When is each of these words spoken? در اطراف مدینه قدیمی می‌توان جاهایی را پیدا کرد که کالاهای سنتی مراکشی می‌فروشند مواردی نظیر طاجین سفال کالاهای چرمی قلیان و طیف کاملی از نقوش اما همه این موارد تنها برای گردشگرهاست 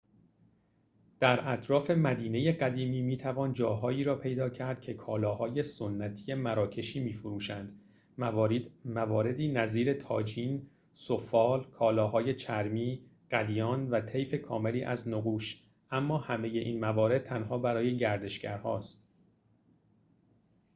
در 1.19 1.49
اطراف 1.53 1.91
مدینه 1.91 2.51
قدیمی 2.51 3.01
می‌توان 3.01 3.53
جاهایی 3.53 4.03
را 4.03 4.15
پیدا 4.15 4.49
کرد 4.49 4.81
که 4.81 4.93
کالاهای 4.93 5.63
سنتی 5.63 6.33
مراکشی 6.33 7.03
می‌فروشند 7.03 7.71
مواردی 8.85 9.47
نظیر 9.47 9.93
طاجین 9.93 10.67
سفال 10.93 11.63
کالاهای 11.63 12.33
چرمی 12.33 13.05
قلیان 13.29 13.89
و 13.89 14.01
طیف 14.01 14.41
کاملی 14.41 14.83
از 14.83 15.07
نقوش 15.07 15.63
اما 15.91 16.17
همه 16.17 16.47
این 16.47 16.79
موارد 16.79 17.23
تنها 17.23 17.57
برای 17.57 17.97
گردشگرهاست 17.97 19.09